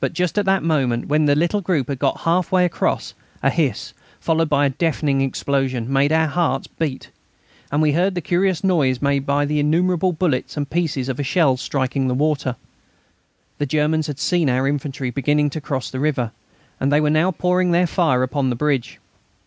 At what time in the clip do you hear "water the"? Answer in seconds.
12.12-13.64